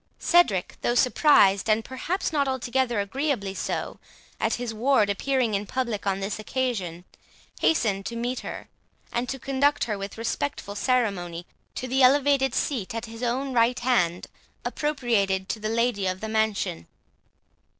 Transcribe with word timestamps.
Cedric, 0.17 0.77
though 0.81 0.95
surprised, 0.95 1.69
and 1.69 1.85
perhaps 1.85 2.33
not 2.33 2.47
altogether 2.47 2.99
agreeably 2.99 3.53
so, 3.53 3.99
at 4.39 4.55
his 4.55 4.73
ward 4.73 5.11
appearing 5.11 5.53
in 5.53 5.67
public 5.67 6.07
on 6.07 6.19
this 6.21 6.39
occasion, 6.39 7.05
hastened 7.59 8.03
to 8.07 8.15
meet 8.15 8.39
her, 8.39 8.67
and 9.13 9.29
to 9.29 9.37
conduct 9.37 9.83
her, 9.83 9.99
with 9.99 10.17
respectful 10.17 10.73
ceremony, 10.73 11.45
to 11.75 11.87
the 11.87 12.01
elevated 12.01 12.55
seat 12.55 12.95
at 12.95 13.05
his 13.05 13.21
own 13.21 13.53
right 13.53 13.81
hand, 13.81 14.25
appropriated 14.65 15.47
to 15.49 15.59
the 15.59 15.69
lady 15.69 16.07
of 16.07 16.19
the 16.19 16.27
mansion. 16.27 16.87